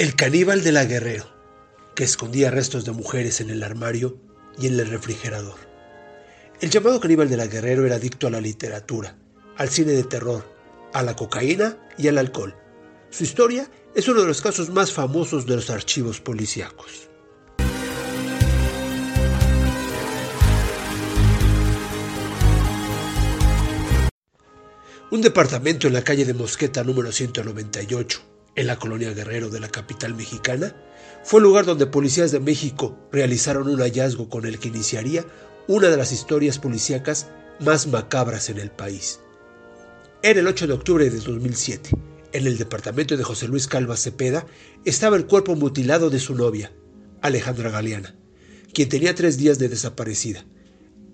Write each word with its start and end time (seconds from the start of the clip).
El 0.00 0.16
caníbal 0.16 0.64
de 0.64 0.72
la 0.72 0.86
Guerrero, 0.86 1.26
que 1.94 2.04
escondía 2.04 2.50
restos 2.50 2.86
de 2.86 2.92
mujeres 2.92 3.42
en 3.42 3.50
el 3.50 3.62
armario 3.62 4.16
y 4.58 4.66
en 4.66 4.80
el 4.80 4.88
refrigerador. 4.88 5.58
El 6.62 6.70
llamado 6.70 7.00
caníbal 7.00 7.28
de 7.28 7.36
la 7.36 7.48
Guerrero 7.48 7.84
era 7.84 7.96
adicto 7.96 8.26
a 8.26 8.30
la 8.30 8.40
literatura, 8.40 9.18
al 9.58 9.68
cine 9.68 9.92
de 9.92 10.04
terror, 10.04 10.50
a 10.94 11.02
la 11.02 11.14
cocaína 11.14 11.76
y 11.98 12.08
al 12.08 12.16
alcohol. 12.16 12.56
Su 13.10 13.24
historia 13.24 13.70
es 13.94 14.08
uno 14.08 14.22
de 14.22 14.28
los 14.28 14.40
casos 14.40 14.70
más 14.70 14.90
famosos 14.90 15.44
de 15.44 15.56
los 15.56 15.68
archivos 15.68 16.18
policíacos. 16.18 17.10
Un 25.10 25.20
departamento 25.20 25.88
en 25.88 25.92
la 25.92 26.04
calle 26.04 26.24
de 26.24 26.32
Mosqueta 26.32 26.82
número 26.84 27.12
198, 27.12 28.30
en 28.56 28.66
la 28.66 28.78
colonia 28.78 29.12
Guerrero 29.12 29.50
de 29.50 29.60
la 29.60 29.68
capital 29.68 30.14
mexicana, 30.14 30.74
fue 31.22 31.40
el 31.40 31.44
lugar 31.44 31.64
donde 31.64 31.86
policías 31.86 32.32
de 32.32 32.40
México 32.40 32.98
realizaron 33.12 33.68
un 33.68 33.80
hallazgo 33.80 34.28
con 34.28 34.46
el 34.46 34.58
que 34.58 34.68
iniciaría 34.68 35.24
una 35.66 35.88
de 35.88 35.96
las 35.96 36.12
historias 36.12 36.58
policíacas 36.58 37.28
más 37.60 37.86
macabras 37.86 38.48
en 38.48 38.58
el 38.58 38.70
país. 38.70 39.20
Era 40.22 40.40
el 40.40 40.46
8 40.46 40.66
de 40.66 40.72
octubre 40.72 41.08
de 41.08 41.18
2007. 41.18 41.90
En 42.32 42.46
el 42.46 42.58
departamento 42.58 43.16
de 43.16 43.24
José 43.24 43.48
Luis 43.48 43.66
Calva 43.66 43.96
Cepeda 43.96 44.46
estaba 44.84 45.16
el 45.16 45.26
cuerpo 45.26 45.56
mutilado 45.56 46.10
de 46.10 46.20
su 46.20 46.34
novia, 46.34 46.72
Alejandra 47.22 47.70
Galeana, 47.70 48.16
quien 48.72 48.88
tenía 48.88 49.14
tres 49.14 49.36
días 49.36 49.58
de 49.58 49.68
desaparecida. 49.68 50.44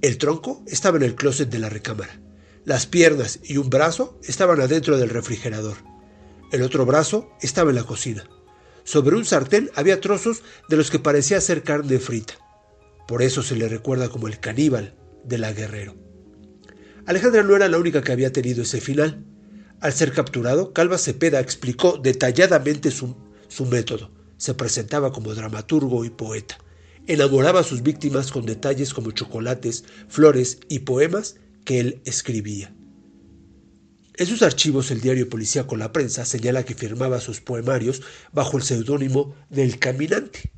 El 0.03 0.19
tronco 0.19 0.63
estaba 0.67 0.99
en 0.99 1.05
el 1.05 1.15
closet 1.15 1.49
de 1.49 1.59
la 1.59 1.69
recámara. 1.69 2.21
Las 2.65 2.87
piernas 2.87 3.41
y 3.45 3.57
un 3.57 3.71
brazo 3.71 4.19
estaban 4.25 4.61
adentro 4.61 4.99
del 4.99 5.09
refrigerador. 5.09 5.77
El 6.53 6.63
otro 6.63 6.87
brazo 6.87 7.31
estaba 7.41 7.71
en 7.71 7.77
la 7.77 7.85
cocina. 7.85 8.25
Sobre 8.85 9.17
un 9.17 9.25
sartén 9.25 9.69
había 9.75 10.01
trozos 10.01 10.43
de 10.69 10.77
los 10.77 10.91
que 10.91 11.01
parecía 11.01 11.41
ser 11.41 11.65
carne 11.65 11.99
frita. 11.99 12.35
Por 13.09 13.23
eso 13.23 13.43
se 13.43 13.57
le 13.57 13.69
recuerda 13.69 14.09
como 14.09 14.29
el 14.29 14.39
caníbal 14.39 14.95
de 15.25 15.39
la 15.39 15.53
Guerrero. 15.53 15.97
Alejandra 17.05 17.43
no 17.43 17.57
era 17.57 17.69
la 17.69 17.79
única 17.79 18.03
que 18.03 18.13
había 18.13 18.33
tenido 18.33 18.63
ese 18.63 18.81
final. 18.81 19.25
Al 19.81 19.93
ser 19.93 20.13
capturado, 20.13 20.73
Calva 20.73 20.99
Cepeda 20.99 21.41
explicó 21.41 21.99
detalladamente 21.99 22.93
su, 22.93 23.17
su 23.49 23.67
método. 23.67 24.13
Se 24.37 24.55
presentaba 24.55 25.13
como 25.13 25.35
dramaturgo 25.35 26.05
y 26.05 26.11
poeta. 26.11 26.59
Enamoraba 27.09 27.61
a 27.61 27.65
sus 27.65 27.83
víctimas 27.83 28.31
con 28.31 28.47
detalles 28.47 28.95
como 28.95 29.11
chocolates, 29.11 29.85
flores 30.09 30.59
y 30.69 30.81
poemas 30.81 31.37
que 31.65 31.81
él 31.81 32.03
escribía. 32.05 32.75
En 34.19 34.27
sus 34.27 34.41
archivos, 34.41 34.91
el 34.91 35.03
diario 35.03 35.29
policíaco 35.29 35.77
La 35.77 35.93
Prensa 35.93 36.25
señala 36.25 36.65
que 36.65 36.75
firmaba 36.75 37.21
sus 37.21 37.43
poemarios 37.43 38.01
bajo 38.33 38.57
el 38.57 38.63
seudónimo 38.63 39.35
del 39.51 39.79
Caminante. 39.79 40.51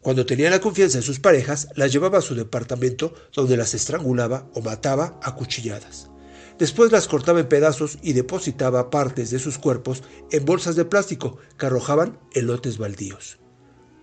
Cuando 0.00 0.24
tenía 0.24 0.50
la 0.50 0.60
confianza 0.60 0.98
en 0.98 1.02
sus 1.02 1.18
parejas, 1.18 1.66
las 1.74 1.92
llevaba 1.92 2.18
a 2.18 2.22
su 2.22 2.36
departamento 2.36 3.12
donde 3.34 3.56
las 3.56 3.74
estrangulaba 3.74 4.48
o 4.54 4.60
mataba 4.60 5.18
a 5.20 5.34
cuchilladas. 5.34 6.10
Después 6.60 6.92
las 6.92 7.08
cortaba 7.08 7.40
en 7.40 7.48
pedazos 7.48 7.98
y 8.02 8.12
depositaba 8.12 8.88
partes 8.88 9.32
de 9.32 9.40
sus 9.40 9.58
cuerpos 9.58 10.04
en 10.30 10.44
bolsas 10.44 10.76
de 10.76 10.84
plástico 10.84 11.38
que 11.58 11.66
arrojaban 11.66 12.20
en 12.34 12.46
lotes 12.46 12.78
baldíos. 12.78 13.38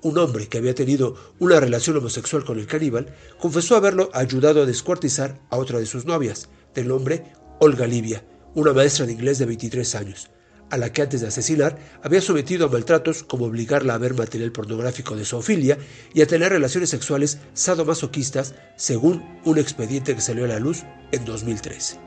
Un 0.01 0.17
hombre 0.17 0.47
que 0.47 0.57
había 0.57 0.75
tenido 0.75 1.15
una 1.39 1.61
relación 1.61 1.95
homosexual 1.95 2.43
con 2.43 2.59
el 2.59 2.67
caníbal 2.67 3.15
confesó 3.39 3.77
haberlo 3.77 4.09
ayudado 4.13 4.63
a 4.63 4.65
descuartizar 4.65 5.39
a 5.49 5.57
otra 5.57 5.79
de 5.79 5.85
sus 5.85 6.05
novias, 6.05 6.49
del 6.73 6.89
nombre 6.89 7.31
Olga 7.59 7.87
Livia, 7.87 8.23
una 8.55 8.73
maestra 8.73 9.05
de 9.05 9.13
inglés 9.13 9.39
de 9.39 9.45
23 9.45 9.95
años, 9.95 10.29
a 10.69 10.77
la 10.77 10.91
que 10.91 11.01
antes 11.01 11.21
de 11.21 11.27
asesinar 11.27 11.77
había 12.03 12.21
sometido 12.21 12.65
a 12.65 12.69
maltratos 12.69 13.23
como 13.23 13.45
obligarla 13.45 13.95
a 13.95 13.97
ver 13.97 14.13
material 14.13 14.51
pornográfico 14.51 15.15
de 15.15 15.25
zoofilia 15.25 15.77
y 16.13 16.21
a 16.21 16.27
tener 16.27 16.51
relaciones 16.51 16.89
sexuales 16.89 17.39
sadomasoquistas, 17.53 18.55
según 18.75 19.23
un 19.45 19.57
expediente 19.57 20.15
que 20.15 20.21
salió 20.21 20.45
a 20.45 20.49
la 20.49 20.59
luz 20.59 20.83
en 21.11 21.25
2013. 21.25 21.99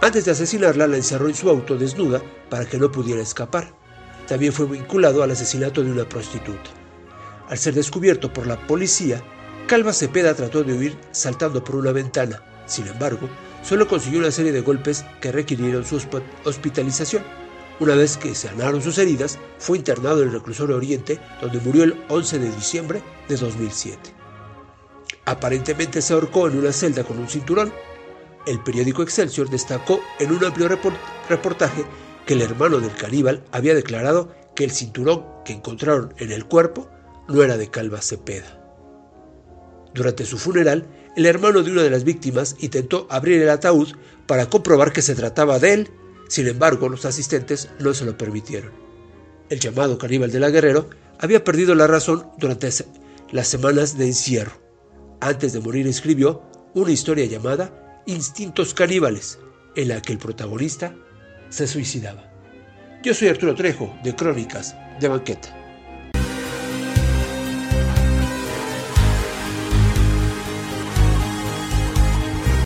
Antes 0.00 0.26
de 0.26 0.32
asesinarla, 0.32 0.86
la 0.86 0.96
encerró 0.96 1.28
en 1.28 1.34
su 1.34 1.48
auto 1.48 1.78
desnuda 1.78 2.22
para 2.50 2.66
que 2.66 2.78
no 2.78 2.92
pudiera 2.92 3.22
escapar. 3.22 3.72
También 4.28 4.52
fue 4.52 4.66
vinculado 4.66 5.22
al 5.22 5.30
asesinato 5.30 5.82
de 5.82 5.90
una 5.90 6.08
prostituta. 6.08 6.70
Al 7.48 7.58
ser 7.58 7.74
descubierto 7.74 8.32
por 8.32 8.46
la 8.46 8.66
policía, 8.66 9.22
Calva 9.66 9.94
Cepeda 9.94 10.34
trató 10.34 10.62
de 10.62 10.74
huir 10.74 10.98
saltando 11.10 11.64
por 11.64 11.76
una 11.76 11.92
ventana. 11.92 12.42
Sin 12.66 12.86
embargo, 12.86 13.30
solo 13.64 13.88
consiguió 13.88 14.20
una 14.20 14.30
serie 14.30 14.52
de 14.52 14.60
golpes 14.60 15.04
que 15.20 15.32
requirieron 15.32 15.84
su 15.84 16.00
hospitalización. 16.44 17.22
Una 17.80 17.96
vez 17.96 18.16
que 18.16 18.34
sanaron 18.34 18.82
sus 18.82 18.98
heridas, 18.98 19.38
fue 19.58 19.78
internado 19.78 20.22
en 20.22 20.28
el 20.28 20.34
reclusorio 20.34 20.76
Oriente, 20.76 21.18
donde 21.40 21.58
murió 21.58 21.84
el 21.84 22.04
11 22.08 22.38
de 22.38 22.50
diciembre 22.52 23.02
de 23.28 23.36
2007. 23.36 23.98
Aparentemente 25.24 26.02
se 26.02 26.12
ahorcó 26.12 26.46
en 26.46 26.58
una 26.58 26.72
celda 26.72 27.02
con 27.02 27.18
un 27.18 27.28
cinturón. 27.28 27.72
El 28.46 28.60
periódico 28.62 29.02
Excelsior 29.02 29.48
destacó 29.48 30.00
en 30.20 30.30
un 30.30 30.44
amplio 30.44 30.68
reportaje 31.28 31.84
que 32.26 32.34
el 32.34 32.42
hermano 32.42 32.78
del 32.78 32.94
caníbal 32.94 33.42
había 33.50 33.74
declarado 33.74 34.34
que 34.54 34.64
el 34.64 34.70
cinturón 34.70 35.24
que 35.44 35.54
encontraron 35.54 36.14
en 36.18 36.30
el 36.30 36.44
cuerpo 36.44 36.88
no 37.28 37.42
era 37.42 37.56
de 37.56 37.70
Calva 37.70 38.02
Cepeda. 38.02 38.60
Durante 39.94 40.24
su 40.24 40.38
funeral, 40.38 40.86
el 41.16 41.26
hermano 41.26 41.62
de 41.62 41.70
una 41.70 41.82
de 41.82 41.90
las 41.90 42.04
víctimas 42.04 42.56
intentó 42.60 43.06
abrir 43.10 43.40
el 43.40 43.48
ataúd 43.48 43.88
para 44.26 44.46
comprobar 44.46 44.92
que 44.92 45.02
se 45.02 45.14
trataba 45.14 45.58
de 45.58 45.72
él, 45.72 45.90
sin 46.28 46.48
embargo 46.48 46.88
los 46.88 47.04
asistentes 47.04 47.68
no 47.78 47.94
se 47.94 48.04
lo 48.04 48.18
permitieron. 48.18 48.72
El 49.48 49.60
llamado 49.60 49.98
caníbal 49.98 50.30
de 50.32 50.40
la 50.40 50.50
Guerrero 50.50 50.90
había 51.20 51.44
perdido 51.44 51.74
la 51.74 51.86
razón 51.86 52.26
durante 52.38 52.68
las 53.30 53.48
semanas 53.48 53.96
de 53.96 54.06
encierro. 54.06 54.60
Antes 55.20 55.52
de 55.52 55.60
morir 55.60 55.86
escribió 55.86 56.42
una 56.74 56.90
historia 56.90 57.26
llamada 57.26 58.02
Instintos 58.06 58.74
Caníbales, 58.74 59.38
en 59.76 59.88
la 59.88 60.02
que 60.02 60.12
el 60.12 60.18
protagonista 60.18 60.94
se 61.48 61.66
suicidaba. 61.66 62.30
Yo 63.02 63.14
soy 63.14 63.28
Arturo 63.28 63.54
Trejo, 63.54 63.94
de 64.02 64.14
Crónicas 64.16 64.74
de 65.00 65.08
Banqueta. 65.08 65.63